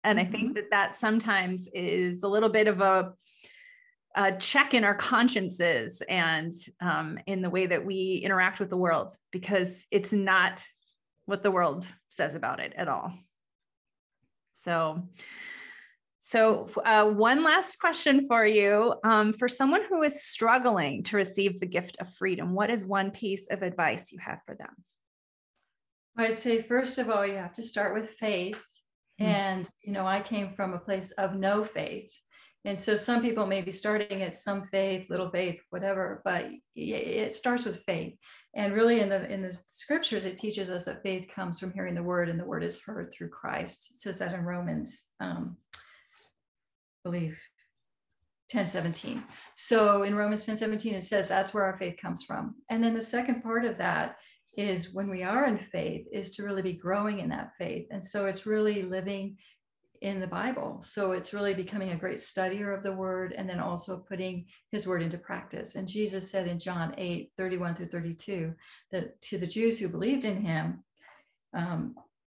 and 0.04 0.18
i 0.18 0.24
think 0.24 0.48
mm-hmm. 0.48 0.54
that 0.54 0.70
that 0.70 0.96
sometimes 0.96 1.68
is 1.74 2.22
a 2.22 2.28
little 2.28 2.48
bit 2.48 2.68
of 2.68 2.80
a, 2.80 3.12
a 4.16 4.32
check 4.36 4.74
in 4.74 4.84
our 4.84 4.94
consciences 4.94 6.02
and 6.08 6.52
um, 6.80 7.18
in 7.26 7.42
the 7.42 7.50
way 7.50 7.66
that 7.66 7.84
we 7.84 8.20
interact 8.24 8.60
with 8.60 8.70
the 8.70 8.76
world 8.76 9.10
because 9.32 9.86
it's 9.90 10.12
not 10.12 10.64
what 11.26 11.42
the 11.42 11.50
world 11.50 11.86
says 12.10 12.34
about 12.34 12.60
it 12.60 12.72
at 12.76 12.88
all 12.88 13.12
so 14.52 15.02
so, 16.26 16.70
uh, 16.86 17.10
one 17.10 17.44
last 17.44 17.78
question 17.78 18.26
for 18.26 18.46
you. 18.46 18.94
Um, 19.04 19.34
for 19.34 19.46
someone 19.46 19.82
who 19.86 20.02
is 20.02 20.24
struggling 20.24 21.02
to 21.02 21.18
receive 21.18 21.60
the 21.60 21.66
gift 21.66 21.98
of 22.00 22.08
freedom, 22.14 22.54
what 22.54 22.70
is 22.70 22.86
one 22.86 23.10
piece 23.10 23.46
of 23.48 23.62
advice 23.62 24.10
you 24.10 24.18
have 24.20 24.38
for 24.46 24.54
them? 24.54 24.70
I'd 26.16 26.32
say, 26.32 26.62
first 26.62 26.96
of 26.96 27.10
all, 27.10 27.26
you 27.26 27.34
have 27.34 27.52
to 27.52 27.62
start 27.62 27.92
with 27.92 28.08
faith. 28.08 28.64
Mm-hmm. 29.20 29.30
And, 29.30 29.70
you 29.82 29.92
know, 29.92 30.06
I 30.06 30.20
came 30.20 30.54
from 30.54 30.74
a 30.74 30.78
place 30.78 31.12
of 31.12 31.34
no 31.34 31.64
faith. 31.64 32.12
And 32.66 32.78
so 32.78 32.96
some 32.96 33.20
people 33.20 33.46
may 33.46 33.60
be 33.60 33.70
starting 33.70 34.22
at 34.22 34.34
some 34.34 34.66
faith, 34.70 35.10
little 35.10 35.30
faith, 35.30 35.60
whatever, 35.68 36.22
but 36.24 36.46
it 36.74 37.34
starts 37.34 37.66
with 37.66 37.82
faith. 37.84 38.16
And 38.56 38.72
really 38.72 39.00
in 39.00 39.10
the 39.10 39.30
in 39.30 39.42
the 39.42 39.52
scriptures, 39.52 40.24
it 40.24 40.38
teaches 40.38 40.70
us 40.70 40.86
that 40.86 41.02
faith 41.02 41.28
comes 41.34 41.60
from 41.60 41.72
hearing 41.72 41.94
the 41.94 42.02
word 42.02 42.30
and 42.30 42.40
the 42.40 42.44
word 42.44 42.64
is 42.64 42.82
heard 42.82 43.12
through 43.12 43.28
Christ. 43.28 43.90
It 43.90 44.00
says 44.00 44.18
that 44.20 44.32
in 44.32 44.44
Romans 44.44 45.10
um, 45.20 45.58
believe 47.04 47.38
1017 48.52 49.22
so 49.56 50.02
in 50.02 50.14
romans 50.14 50.46
1017 50.46 50.94
it 50.94 51.02
says 51.02 51.28
that's 51.28 51.54
where 51.54 51.64
our 51.64 51.78
faith 51.78 51.96
comes 52.00 52.22
from 52.22 52.54
and 52.70 52.84
then 52.84 52.94
the 52.94 53.02
second 53.02 53.42
part 53.42 53.64
of 53.64 53.78
that 53.78 54.16
is 54.56 54.92
when 54.92 55.08
we 55.08 55.22
are 55.22 55.46
in 55.46 55.58
faith 55.58 56.06
is 56.12 56.30
to 56.32 56.42
really 56.42 56.62
be 56.62 56.72
growing 56.72 57.20
in 57.20 57.28
that 57.28 57.52
faith 57.58 57.86
and 57.90 58.04
so 58.04 58.26
it's 58.26 58.46
really 58.46 58.82
living 58.82 59.36
in 60.02 60.20
the 60.20 60.26
bible 60.26 60.78
so 60.82 61.12
it's 61.12 61.32
really 61.32 61.54
becoming 61.54 61.90
a 61.90 61.96
great 61.96 62.18
studier 62.18 62.76
of 62.76 62.82
the 62.82 62.92
word 62.92 63.32
and 63.32 63.48
then 63.48 63.60
also 63.60 64.04
putting 64.08 64.44
his 64.70 64.86
word 64.86 65.02
into 65.02 65.18
practice 65.18 65.76
and 65.76 65.88
jesus 65.88 66.30
said 66.30 66.46
in 66.46 66.58
john 66.58 66.94
8 66.98 67.30
31 67.38 67.74
through 67.74 67.86
32 67.86 68.52
that 68.92 69.20
to 69.22 69.38
the 69.38 69.46
jews 69.46 69.78
who 69.78 69.88
believed 69.88 70.24
in 70.24 70.42
him 70.42 70.84
um, 71.54 71.94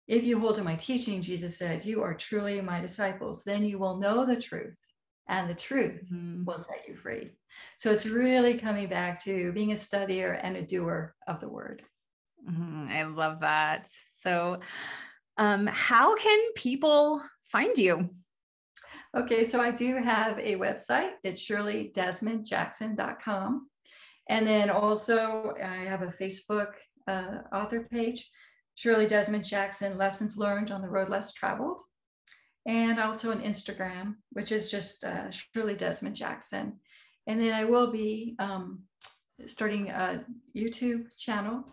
if 0.08 0.24
you 0.24 0.40
hold 0.40 0.56
to 0.56 0.64
my 0.64 0.74
teaching, 0.74 1.20
Jesus 1.20 1.58
said, 1.58 1.84
you 1.84 2.02
are 2.02 2.14
truly 2.14 2.60
my 2.62 2.80
disciples. 2.80 3.44
Then 3.44 3.64
you 3.64 3.78
will 3.78 3.98
know 3.98 4.24
the 4.24 4.40
truth, 4.40 4.78
and 5.28 5.48
the 5.48 5.54
truth 5.54 6.00
mm-hmm. 6.10 6.44
will 6.44 6.58
set 6.58 6.88
you 6.88 6.96
free. 6.96 7.32
So 7.76 7.92
it's 7.92 8.06
really 8.06 8.58
coming 8.58 8.88
back 8.88 9.22
to 9.24 9.52
being 9.52 9.72
a 9.72 9.76
studier 9.76 10.40
and 10.42 10.56
a 10.56 10.64
doer 10.64 11.14
of 11.26 11.40
the 11.40 11.48
word. 11.48 11.82
Mm-hmm. 12.48 12.86
I 12.90 13.02
love 13.04 13.40
that. 13.40 13.88
So, 14.16 14.60
um, 15.36 15.66
how 15.66 16.16
can 16.16 16.52
people 16.54 17.22
find 17.44 17.76
you? 17.78 18.10
Okay, 19.16 19.44
so 19.44 19.60
I 19.60 19.70
do 19.70 19.94
have 19.96 20.38
a 20.38 20.56
website. 20.56 21.12
It's 21.24 21.40
shirleydesmondjackson.com. 21.40 23.68
And 24.28 24.46
then 24.46 24.68
also, 24.68 25.54
I 25.62 25.84
have 25.84 26.02
a 26.02 26.08
Facebook 26.08 26.72
uh, 27.06 27.38
author 27.52 27.86
page. 27.90 28.28
Shirley 28.78 29.08
Desmond 29.08 29.44
Jackson, 29.44 29.98
Lessons 29.98 30.36
Learned 30.36 30.70
on 30.70 30.82
the 30.82 30.88
Road 30.88 31.08
Less 31.08 31.32
Traveled, 31.32 31.82
and 32.64 33.00
also 33.00 33.32
an 33.32 33.40
Instagram, 33.40 34.14
which 34.30 34.52
is 34.52 34.70
just 34.70 35.02
uh, 35.02 35.32
Shirley 35.32 35.74
Desmond 35.74 36.14
Jackson. 36.14 36.78
And 37.26 37.40
then 37.40 37.54
I 37.54 37.64
will 37.64 37.90
be 37.90 38.36
um, 38.38 38.84
starting 39.46 39.90
a 39.90 40.24
YouTube 40.56 41.06
channel. 41.18 41.64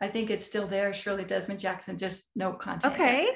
I 0.00 0.08
think 0.08 0.30
it's 0.30 0.44
still 0.44 0.66
there, 0.66 0.92
Shirley 0.92 1.24
Desmond 1.24 1.60
Jackson, 1.60 1.96
just 1.96 2.30
no 2.34 2.52
content. 2.52 2.94
Okay. 2.94 3.30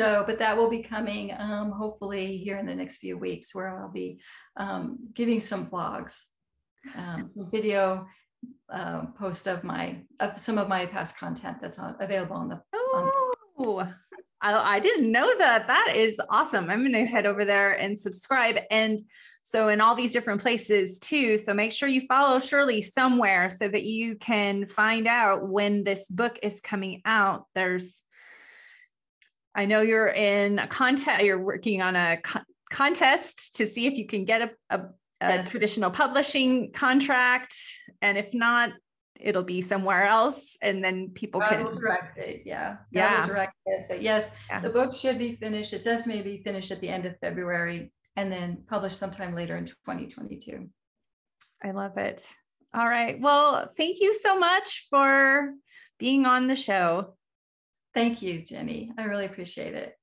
So, 0.00 0.22
but 0.26 0.38
that 0.38 0.56
will 0.56 0.70
be 0.70 0.82
coming 0.82 1.34
um, 1.36 1.72
hopefully 1.72 2.38
here 2.38 2.56
in 2.58 2.66
the 2.66 2.74
next 2.74 2.98
few 2.98 3.18
weeks, 3.18 3.54
where 3.54 3.82
I'll 3.82 3.90
be 3.90 4.20
um, 4.56 4.98
giving 5.14 5.40
some 5.40 5.66
blogs, 5.66 6.22
um, 6.96 7.30
some 7.36 7.50
video 7.50 8.06
uh, 8.72 9.06
post 9.18 9.48
of 9.48 9.64
my 9.64 9.98
of 10.20 10.38
some 10.38 10.56
of 10.56 10.68
my 10.68 10.86
past 10.86 11.18
content 11.18 11.58
that's 11.60 11.78
on, 11.78 11.96
available 12.00 12.36
on 12.36 12.48
the. 12.48 12.62
Oh, 12.72 13.34
on 13.58 13.94
I, 14.40 14.76
I 14.76 14.80
didn't 14.80 15.10
know 15.10 15.36
that. 15.38 15.66
That 15.66 15.94
is 15.96 16.20
awesome. 16.30 16.70
I'm 16.70 16.80
going 16.80 16.92
to 16.92 17.04
head 17.04 17.26
over 17.26 17.44
there 17.44 17.72
and 17.72 17.98
subscribe. 17.98 18.58
And 18.70 19.00
so 19.48 19.68
in 19.68 19.80
all 19.80 19.94
these 19.94 20.12
different 20.12 20.42
places 20.42 20.98
too. 20.98 21.38
So 21.38 21.54
make 21.54 21.72
sure 21.72 21.88
you 21.88 22.02
follow 22.02 22.38
Shirley 22.38 22.82
somewhere 22.82 23.48
so 23.48 23.66
that 23.66 23.84
you 23.84 24.16
can 24.16 24.66
find 24.66 25.08
out 25.08 25.48
when 25.48 25.84
this 25.84 26.06
book 26.06 26.38
is 26.42 26.60
coming 26.60 27.00
out. 27.06 27.46
There's, 27.54 28.02
I 29.54 29.64
know 29.64 29.80
you're 29.80 30.08
in 30.08 30.58
a 30.58 30.66
contest. 30.66 31.24
You're 31.24 31.40
working 31.40 31.80
on 31.80 31.96
a 31.96 32.18
co- 32.22 32.42
contest 32.70 33.56
to 33.56 33.66
see 33.66 33.86
if 33.86 33.96
you 33.96 34.06
can 34.06 34.26
get 34.26 34.42
a, 34.42 34.50
a 34.68 34.80
a 35.20 35.28
yes. 35.36 35.50
traditional 35.50 35.90
publishing 35.90 36.70
contract 36.70 37.52
and 38.02 38.16
if 38.16 38.32
not 38.34 38.70
it'll 39.18 39.42
be 39.42 39.60
somewhere 39.60 40.04
else 40.04 40.56
and 40.62 40.84
then 40.84 41.08
people 41.08 41.42
I 41.42 41.48
can 41.48 41.64
will 41.64 41.74
direct 41.74 42.18
it 42.18 42.42
yeah 42.44 42.76
yeah 42.92 43.26
direct 43.26 43.54
it 43.66 43.86
but 43.88 44.00
yes 44.00 44.30
yeah. 44.48 44.60
the 44.60 44.70
book 44.70 44.94
should 44.94 45.18
be 45.18 45.34
finished 45.34 45.72
it's 45.72 45.88
estimated 45.88 46.24
to 46.24 46.30
be 46.30 46.42
finished 46.44 46.70
at 46.70 46.80
the 46.80 46.88
end 46.88 47.04
of 47.04 47.18
february 47.18 47.90
and 48.18 48.32
then 48.32 48.58
published 48.68 48.98
sometime 48.98 49.32
later 49.32 49.56
in 49.56 49.64
2022 49.64 50.68
i 51.62 51.70
love 51.70 51.96
it. 51.96 52.36
All 52.74 52.88
right. 52.88 53.20
Well 53.20 53.70
thank 53.76 54.00
you 54.00 54.14
so 54.14 54.38
much 54.38 54.86
for 54.90 55.52
being 55.98 56.26
on 56.26 56.46
the 56.46 56.56
show. 56.56 57.16
Thank 57.94 58.22
you 58.22 58.44
jenny. 58.44 58.92
I 58.98 59.04
really 59.04 59.24
appreciate 59.24 59.74
it. 59.74 59.94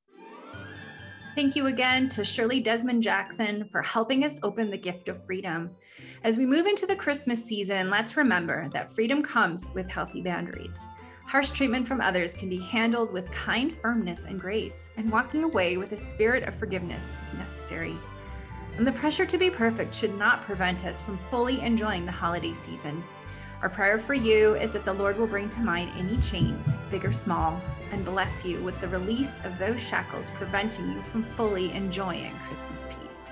Thank 1.36 1.56
you 1.58 1.68
again 1.68 2.08
to 2.10 2.24
Shirley 2.24 2.62
Desmond 2.62 3.04
Jackson 3.04 3.68
for 3.70 3.82
helping 3.82 4.24
us 4.24 4.40
open 4.42 4.72
the 4.72 4.78
gift 4.78 5.10
of 5.10 5.26
freedom. 5.26 5.70
As 6.24 6.38
we 6.38 6.46
move 6.46 6.66
into 6.66 6.88
the 6.88 6.96
Christmas 6.96 7.44
season, 7.44 7.90
let's 7.90 8.16
remember 8.16 8.70
that 8.72 8.92
freedom 8.92 9.22
comes 9.22 9.70
with 9.76 9.90
healthy 9.90 10.22
boundaries. 10.22 10.78
Harsh 11.26 11.50
treatment 11.50 11.88
from 11.88 12.02
others 12.02 12.36
can 12.36 12.50
be 12.50 12.60
handled 12.60 13.12
with 13.12 13.32
kind 13.32 13.76
firmness 13.76 14.26
and 14.26 14.40
grace, 14.40 14.92
and 14.96 15.12
walking 15.12 15.44
away 15.44 15.76
with 15.76 15.92
a 15.92 15.98
spirit 15.98 16.44
of 16.44 16.54
forgiveness 16.54 17.16
if 17.32 17.40
necessary. 17.40 17.96
And 18.78 18.86
the 18.86 18.92
pressure 18.92 19.26
to 19.26 19.38
be 19.38 19.50
perfect 19.50 19.94
should 19.94 20.18
not 20.20 20.44
prevent 20.44 20.86
us 20.86 21.02
from 21.02 21.18
fully 21.32 21.62
enjoying 21.62 22.06
the 22.06 22.12
holiday 22.12 22.54
season. 22.54 23.04
Our 23.64 23.70
prayer 23.70 23.98
for 23.98 24.14
you 24.14 24.54
is 24.56 24.74
that 24.74 24.86
the 24.86 24.94
Lord 24.94 25.18
will 25.18 25.26
bring 25.26 25.50
to 25.50 25.62
mind 25.62 25.92
any 25.98 26.18
chains, 26.18 26.74
big 26.92 27.04
or 27.04 27.14
small, 27.14 27.60
and 27.92 28.06
bless 28.06 28.46
you 28.46 28.60
with 28.60 28.80
the 28.80 28.88
release 28.90 29.40
of 29.46 29.58
those 29.58 29.82
shackles 29.82 30.30
preventing 30.32 30.92
you 30.92 31.00
from 31.02 31.24
fully 31.24 31.72
enjoying 31.74 32.36
Christmas 32.48 32.88
peace. 32.88 33.30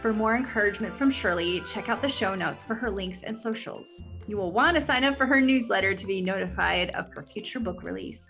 For 0.00 0.14
more 0.14 0.36
encouragement 0.36 0.94
from 0.94 1.10
Shirley, 1.10 1.60
check 1.66 1.90
out 1.90 2.00
the 2.00 2.08
show 2.08 2.34
notes 2.34 2.64
for 2.64 2.74
her 2.74 2.90
links 2.90 3.24
and 3.24 3.36
socials. 3.36 4.04
You 4.26 4.36
will 4.36 4.52
want 4.52 4.76
to 4.76 4.80
sign 4.80 5.04
up 5.04 5.16
for 5.16 5.26
her 5.26 5.40
newsletter 5.40 5.94
to 5.94 6.06
be 6.06 6.20
notified 6.20 6.90
of 6.90 7.10
her 7.12 7.22
future 7.22 7.60
book 7.60 7.82
release. 7.82 8.26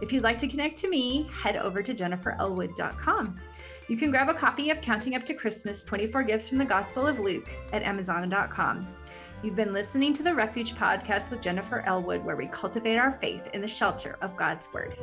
If 0.00 0.12
you'd 0.12 0.22
like 0.22 0.38
to 0.38 0.48
connect 0.48 0.78
to 0.78 0.88
me, 0.88 1.28
head 1.32 1.56
over 1.56 1.82
to 1.82 1.94
jenniferelwood.com. 1.94 3.36
You 3.88 3.96
can 3.96 4.10
grab 4.10 4.28
a 4.28 4.34
copy 4.34 4.70
of 4.70 4.80
Counting 4.80 5.14
Up 5.14 5.24
to 5.26 5.34
Christmas 5.34 5.82
24 5.82 6.22
Gifts 6.24 6.48
from 6.48 6.58
the 6.58 6.64
Gospel 6.64 7.06
of 7.06 7.18
Luke 7.18 7.48
at 7.72 7.82
amazon.com. 7.82 8.86
You've 9.42 9.56
been 9.56 9.72
listening 9.72 10.12
to 10.14 10.22
the 10.22 10.34
Refuge 10.34 10.74
podcast 10.74 11.30
with 11.30 11.40
Jennifer 11.40 11.82
Elwood, 11.86 12.24
where 12.24 12.36
we 12.36 12.48
cultivate 12.48 12.96
our 12.96 13.12
faith 13.12 13.48
in 13.54 13.60
the 13.60 13.68
shelter 13.68 14.18
of 14.20 14.36
God's 14.36 14.68
Word. 14.72 14.96